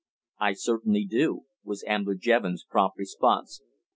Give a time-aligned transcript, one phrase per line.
[0.39, 3.61] "I certainly do," was Ambler Jevons' prompt response.